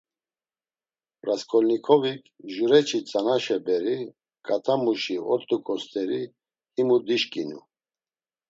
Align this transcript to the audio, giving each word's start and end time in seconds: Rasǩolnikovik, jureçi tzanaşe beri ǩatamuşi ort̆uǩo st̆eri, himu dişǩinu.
Rasǩolnikovik, 1.25 2.23
jureçi 2.53 2.99
tzanaşe 3.07 3.57
beri 3.65 3.99
ǩatamuşi 4.45 5.17
ort̆uǩo 5.31 5.75
st̆eri, 5.83 6.21
himu 6.75 6.97
dişǩinu. 7.07 7.59